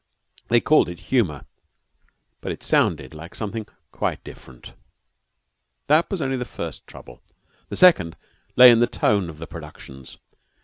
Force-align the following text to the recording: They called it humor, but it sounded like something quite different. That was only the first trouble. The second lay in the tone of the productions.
They 0.47 0.59
called 0.59 0.89
it 0.89 0.99
humor, 1.13 1.45
but 2.41 2.51
it 2.51 2.63
sounded 2.63 3.13
like 3.13 3.35
something 3.35 3.67
quite 3.91 4.23
different. 4.23 4.73
That 5.85 6.09
was 6.09 6.23
only 6.23 6.37
the 6.37 6.43
first 6.43 6.87
trouble. 6.87 7.21
The 7.69 7.75
second 7.77 8.15
lay 8.55 8.71
in 8.71 8.79
the 8.79 8.87
tone 8.87 9.29
of 9.29 9.37
the 9.37 9.45
productions. 9.45 10.17